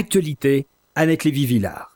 Actualité, 0.00 0.66
Annette 0.94 1.24
Lévy-Villard. 1.24 1.94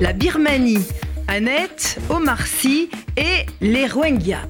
La 0.00 0.12
Birmanie, 0.12 0.86
Annette, 1.26 1.98
Omar 2.08 2.46
Sy 2.46 2.88
et 3.16 3.44
les 3.60 3.88
Rohingyas. 3.88 4.46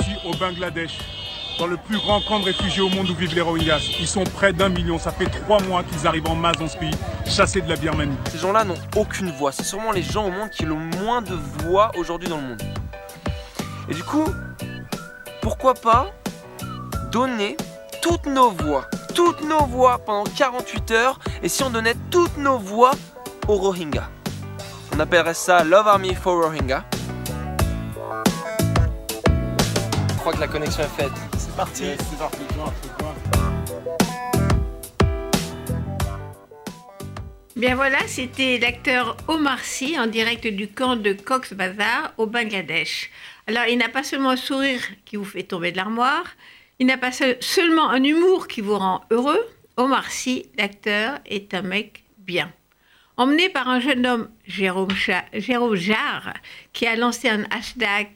Ici 0.00 0.12
au 0.24 0.30
Bangladesh, 0.36 0.96
dans 1.58 1.66
le 1.66 1.76
plus 1.76 1.96
grand 1.96 2.20
camp 2.20 2.38
de 2.38 2.44
réfugiés 2.44 2.82
au 2.82 2.88
monde 2.88 3.10
où 3.10 3.16
vivent 3.16 3.34
les 3.34 3.40
Rohingyas. 3.40 3.82
Ils 3.98 4.06
sont 4.06 4.22
près 4.22 4.52
d'un 4.52 4.68
million, 4.68 4.96
ça 4.96 5.10
fait 5.10 5.26
trois 5.26 5.60
mois 5.62 5.82
qu'ils 5.82 6.06
arrivent 6.06 6.28
en 6.28 6.36
masse 6.36 6.58
dans 6.58 6.68
ce 6.68 6.78
pays, 6.78 6.94
chassés 7.26 7.62
de 7.62 7.68
la 7.68 7.74
Birmanie. 7.74 8.14
Ces 8.30 8.38
gens-là 8.38 8.62
n'ont 8.62 8.78
aucune 8.94 9.32
voix, 9.32 9.50
c'est 9.50 9.64
sûrement 9.64 9.90
les 9.90 10.04
gens 10.04 10.28
au 10.28 10.30
monde 10.30 10.50
qui 10.50 10.62
ont 10.66 10.68
le 10.68 11.00
moins 11.00 11.20
de 11.20 11.34
voix 11.64 11.90
aujourd'hui 11.96 12.28
dans 12.28 12.36
le 12.36 12.44
monde. 12.44 12.62
Et 13.88 13.94
du 13.94 14.04
coup, 14.04 14.26
pourquoi 15.40 15.74
pas 15.74 16.12
donner 17.10 17.56
toutes 18.02 18.26
nos 18.26 18.50
voix, 18.50 18.90
toutes 19.14 19.42
nos 19.42 19.64
voix 19.64 19.98
pendant 19.98 20.24
48 20.24 20.90
heures, 20.90 21.20
et 21.42 21.48
si 21.48 21.62
on 21.62 21.70
donnait 21.70 21.94
toutes 22.10 22.36
nos 22.36 22.58
voix 22.58 22.90
aux 23.48 23.56
Rohingyas 23.56 24.10
On 24.94 25.00
appellerait 25.00 25.34
ça 25.34 25.62
Love 25.62 25.86
Army 25.86 26.14
for 26.14 26.44
Rohingya. 26.44 26.84
Je 30.08 30.14
crois 30.18 30.32
que 30.32 30.40
la 30.40 30.48
connexion 30.48 30.82
est 30.82 31.02
faite. 31.02 31.12
C'est 31.38 31.56
parti. 31.56 31.84
c'est 31.98 32.18
parti. 32.18 32.38
Bien 37.54 37.76
voilà, 37.76 37.98
c'était 38.08 38.58
l'acteur 38.58 39.16
Omar 39.28 39.60
Sy 39.60 39.96
en 39.98 40.08
direct 40.08 40.46
du 40.48 40.68
camp 40.68 40.96
de 40.96 41.12
Cox's 41.12 41.52
Bazar 41.52 42.12
au 42.16 42.26
Bangladesh. 42.26 43.10
Alors 43.46 43.66
il 43.68 43.78
n'a 43.78 43.88
pas 43.88 44.02
seulement 44.02 44.30
un 44.30 44.36
sourire 44.36 44.80
qui 45.04 45.16
vous 45.16 45.24
fait 45.24 45.44
tomber 45.44 45.70
de 45.70 45.76
l'armoire, 45.76 46.24
il 46.78 46.86
n'a 46.86 46.98
pas 46.98 47.12
se- 47.12 47.36
seulement 47.40 47.88
un 47.90 48.02
humour 48.02 48.48
qui 48.48 48.60
vous 48.60 48.76
rend 48.78 49.02
heureux. 49.10 49.40
Omar 49.76 50.10
Sy, 50.10 50.46
l'acteur, 50.58 51.18
est 51.26 51.54
un 51.54 51.62
mec 51.62 52.04
bien. 52.18 52.52
Emmené 53.16 53.48
par 53.48 53.68
un 53.68 53.80
jeune 53.80 54.06
homme, 54.06 54.28
Jérôme, 54.46 54.88
Jérôme 55.34 55.74
Jarre, 55.76 56.34
qui 56.72 56.86
a 56.86 56.96
lancé 56.96 57.28
un 57.28 57.44
hashtag 57.50 58.08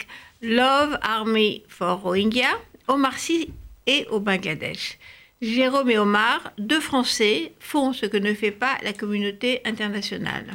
Love 0.43 0.99
Army 1.03 1.63
for 1.69 2.01
Rohingya, 2.01 2.49
Omar 2.89 3.19
Sy 3.19 3.51
est 3.87 4.07
au 4.09 4.21
Bangladesh. 4.21 4.99
Jérôme 5.43 5.91
et 5.91 5.99
Omar, 5.99 6.53
deux 6.59 6.81
Français, 6.81 7.53
font 7.61 7.93
ce 7.93 8.07
que 8.07 8.17
ne 8.17 8.33
fait 8.35 8.51
pas 8.51 8.79
la 8.83 8.93
communauté 8.95 9.61
internationale. 9.67 10.47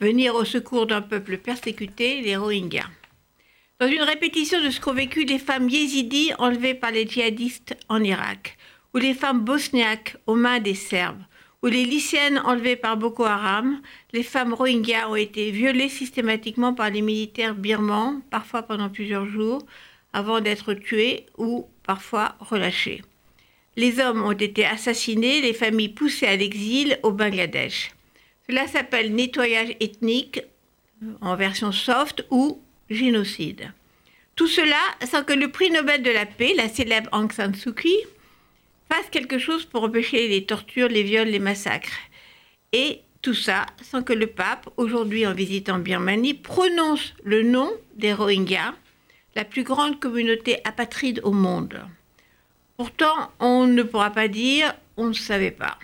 Venir 0.00 0.34
au 0.34 0.44
secours 0.44 0.86
d'un 0.86 1.02
peuple 1.02 1.38
persécuté, 1.38 2.20
les 2.20 2.36
Rohingyas. 2.36 2.86
Dans 3.80 3.86
une 3.86 4.02
répétition 4.02 4.60
de 4.60 4.70
ce 4.70 4.80
qu'ont 4.80 4.92
vécu 4.92 5.24
les 5.24 5.38
femmes 5.38 5.68
yézidis 5.68 6.32
enlevées 6.38 6.74
par 6.74 6.90
les 6.90 7.06
djihadistes 7.06 7.76
en 7.88 8.02
Irak, 8.02 8.58
ou 8.92 8.98
les 8.98 9.14
femmes 9.14 9.42
bosniaques 9.42 10.16
aux 10.26 10.34
mains 10.34 10.58
des 10.58 10.74
Serbes, 10.74 11.22
ou 11.62 11.68
les 11.68 11.84
lycéennes 11.84 12.40
enlevées 12.44 12.74
par 12.74 12.96
Boko 12.96 13.22
Haram, 13.22 13.80
les 14.12 14.24
femmes 14.24 14.52
Rohingyas 14.52 15.08
ont 15.08 15.14
été 15.14 15.52
violées 15.52 15.88
systématiquement 15.88 16.74
par 16.74 16.90
les 16.90 17.02
militaires 17.02 17.54
birmans, 17.54 18.20
parfois 18.30 18.62
pendant 18.62 18.88
plusieurs 18.88 19.26
jours, 19.26 19.64
avant 20.12 20.40
d'être 20.40 20.74
tuées 20.74 21.26
ou 21.36 21.68
parfois 21.84 22.34
relâchées. 22.40 23.02
Les 23.76 24.00
hommes 24.00 24.24
ont 24.24 24.32
été 24.32 24.64
assassinés, 24.64 25.40
les 25.40 25.54
familles 25.54 25.90
poussées 25.90 26.26
à 26.26 26.34
l'exil 26.34 26.98
au 27.04 27.12
Bangladesh. 27.12 27.92
Cela 28.48 28.66
s'appelle 28.66 29.14
nettoyage 29.14 29.76
ethnique 29.78 30.40
en 31.20 31.36
version 31.36 31.70
soft 31.70 32.26
ou 32.30 32.60
génocide. 32.90 33.72
Tout 34.36 34.46
cela 34.46 34.80
sans 35.04 35.24
que 35.24 35.32
le 35.32 35.50
prix 35.50 35.70
Nobel 35.70 36.02
de 36.02 36.10
la 36.10 36.26
paix, 36.26 36.54
la 36.56 36.68
célèbre 36.68 37.10
Aung 37.12 37.32
San 37.32 37.54
Suu 37.54 37.74
Kyi, 37.74 37.96
fasse 38.90 39.10
quelque 39.10 39.38
chose 39.38 39.64
pour 39.64 39.84
empêcher 39.84 40.28
les 40.28 40.44
tortures, 40.44 40.88
les 40.88 41.02
viols, 41.02 41.28
les 41.28 41.38
massacres. 41.38 41.98
Et 42.72 43.00
tout 43.22 43.34
ça 43.34 43.66
sans 43.82 44.02
que 44.02 44.12
le 44.12 44.28
pape, 44.28 44.68
aujourd'hui 44.76 45.26
en 45.26 45.34
visite 45.34 45.68
en 45.68 45.78
Birmanie, 45.78 46.34
prononce 46.34 47.14
le 47.24 47.42
nom 47.42 47.70
des 47.96 48.12
Rohingyas, 48.12 48.74
la 49.34 49.44
plus 49.44 49.64
grande 49.64 50.00
communauté 50.00 50.58
apatride 50.64 51.20
au 51.24 51.32
monde. 51.32 51.80
Pourtant, 52.76 53.32
on 53.40 53.66
ne 53.66 53.82
pourra 53.82 54.10
pas 54.10 54.28
dire 54.28 54.74
on 54.96 55.08
ne 55.08 55.14
savait 55.14 55.50
pas. 55.50 55.78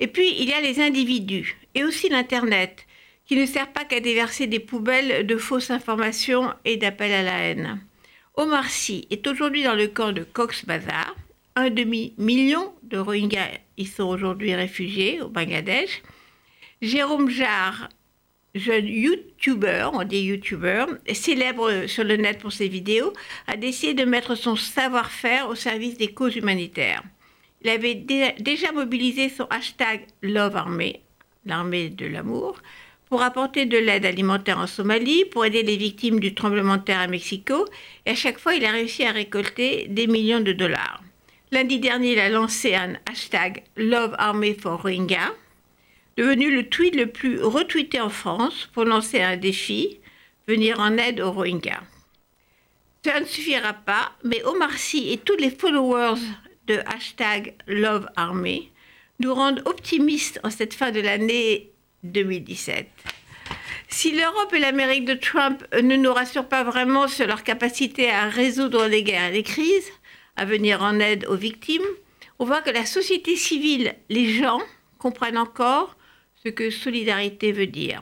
Et 0.00 0.06
puis, 0.06 0.34
il 0.38 0.48
y 0.48 0.52
a 0.52 0.60
les 0.60 0.80
individus 0.80 1.56
et 1.74 1.84
aussi 1.84 2.08
l'Internet, 2.08 2.86
qui 3.26 3.36
ne 3.36 3.46
sert 3.46 3.72
pas 3.72 3.84
qu'à 3.84 4.00
déverser 4.00 4.46
des 4.46 4.60
poubelles 4.60 5.26
de 5.26 5.36
fausses 5.36 5.70
informations 5.70 6.52
et 6.64 6.76
d'appels 6.76 7.12
à 7.12 7.22
la 7.22 7.38
haine. 7.38 7.80
Omar 8.34 8.68
Sy 8.68 9.06
est 9.10 9.26
aujourd'hui 9.26 9.62
dans 9.62 9.74
le 9.74 9.88
camp 9.88 10.12
de 10.12 10.24
Cox's 10.24 10.64
Bazar. 10.64 11.14
Un 11.54 11.70
demi-million 11.70 12.72
de 12.82 12.98
Rohingyas 12.98 13.58
y 13.76 13.84
sont 13.86 14.04
aujourd'hui 14.04 14.54
réfugiés 14.54 15.20
au 15.20 15.28
Bangladesh. 15.28 16.02
Jérôme 16.80 17.28
Jarre, 17.28 17.88
jeune 18.54 18.86
YouTuber, 18.86 19.88
on 19.92 20.02
dit 20.04 20.20
YouTuber, 20.22 20.86
célèbre 21.12 21.86
sur 21.86 22.04
le 22.04 22.16
net 22.16 22.38
pour 22.40 22.52
ses 22.52 22.68
vidéos, 22.68 23.12
a 23.46 23.56
décidé 23.56 23.94
de 23.94 24.04
mettre 24.08 24.34
son 24.34 24.56
savoir-faire 24.56 25.48
au 25.48 25.54
service 25.54 25.96
des 25.96 26.08
causes 26.12 26.36
humanitaires. 26.36 27.02
Il 27.62 27.70
avait 27.70 27.94
dé- 27.94 28.34
déjà 28.40 28.72
mobilisé 28.72 29.28
son 29.28 29.44
hashtag 29.44 30.06
Love 30.22 30.56
Army, 30.56 30.96
l'armée 31.46 31.90
de 31.90 32.06
l'amour, 32.06 32.60
pour 33.12 33.20
apporter 33.20 33.66
de 33.66 33.76
l'aide 33.76 34.06
alimentaire 34.06 34.56
en 34.58 34.66
Somalie, 34.66 35.26
pour 35.26 35.44
aider 35.44 35.62
les 35.62 35.76
victimes 35.76 36.18
du 36.18 36.34
tremblement 36.34 36.78
de 36.78 36.82
terre 36.82 37.00
à 37.00 37.06
Mexico, 37.08 37.66
et 38.06 38.12
à 38.12 38.14
chaque 38.14 38.38
fois, 38.38 38.54
il 38.54 38.64
a 38.64 38.70
réussi 38.70 39.04
à 39.04 39.12
récolter 39.12 39.86
des 39.90 40.06
millions 40.06 40.40
de 40.40 40.54
dollars. 40.54 41.02
Lundi 41.50 41.78
dernier, 41.78 42.12
il 42.12 42.18
a 42.18 42.30
lancé 42.30 42.74
un 42.74 42.94
hashtag 43.04 43.64
Love 43.76 44.14
Army 44.16 44.54
for 44.54 44.82
devenu 46.16 46.56
le 46.56 46.70
tweet 46.70 46.96
le 46.96 47.06
plus 47.08 47.42
retweeté 47.42 48.00
en 48.00 48.08
France 48.08 48.70
pour 48.72 48.86
lancer 48.86 49.20
un 49.20 49.36
défi, 49.36 50.00
venir 50.48 50.80
en 50.80 50.96
aide 50.96 51.20
aux 51.20 51.32
Rohingyas. 51.32 51.82
Ça 53.04 53.20
ne 53.20 53.26
suffira 53.26 53.74
pas, 53.74 54.12
mais 54.24 54.42
Omar 54.44 54.72
Sy 54.78 55.12
et 55.12 55.18
tous 55.18 55.36
les 55.36 55.50
followers 55.50 56.18
de 56.66 56.78
hashtag 56.86 57.56
Love 57.66 58.08
Army 58.16 58.70
nous 59.20 59.34
rendent 59.34 59.60
optimistes 59.66 60.40
en 60.44 60.48
cette 60.48 60.72
fin 60.72 60.90
de 60.90 61.00
l'année 61.00 61.71
2017. 62.02 62.88
Si 63.88 64.12
l'Europe 64.12 64.52
et 64.54 64.58
l'Amérique 64.58 65.04
de 65.04 65.14
Trump 65.14 65.64
ne 65.74 65.96
nous 65.96 66.12
rassurent 66.12 66.48
pas 66.48 66.64
vraiment 66.64 67.08
sur 67.08 67.26
leur 67.26 67.42
capacité 67.44 68.10
à 68.10 68.28
résoudre 68.28 68.86
les 68.86 69.02
guerres 69.02 69.30
et 69.30 69.32
les 69.32 69.42
crises, 69.42 69.90
à 70.36 70.44
venir 70.44 70.82
en 70.82 70.98
aide 70.98 71.26
aux 71.26 71.36
victimes, 71.36 71.82
on 72.38 72.44
voit 72.44 72.62
que 72.62 72.70
la 72.70 72.86
société 72.86 73.36
civile, 73.36 73.94
les 74.08 74.32
gens, 74.32 74.60
comprennent 74.98 75.38
encore 75.38 75.96
ce 76.42 76.48
que 76.48 76.70
solidarité 76.70 77.52
veut 77.52 77.66
dire. 77.66 78.00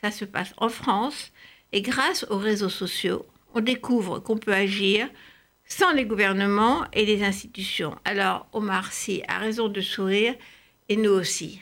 Ça 0.00 0.10
se 0.10 0.24
passe 0.24 0.54
en 0.56 0.68
France 0.68 1.32
et 1.72 1.82
grâce 1.82 2.24
aux 2.30 2.38
réseaux 2.38 2.68
sociaux, 2.68 3.26
on 3.54 3.60
découvre 3.60 4.18
qu'on 4.18 4.38
peut 4.38 4.54
agir 4.54 5.08
sans 5.64 5.92
les 5.92 6.04
gouvernements 6.04 6.84
et 6.92 7.04
les 7.04 7.24
institutions. 7.24 7.96
Alors 8.04 8.46
Omar 8.52 8.92
Sy 8.92 9.22
a 9.28 9.38
raison 9.38 9.68
de 9.68 9.80
sourire 9.80 10.34
et 10.88 10.96
nous 10.96 11.10
aussi. 11.10 11.60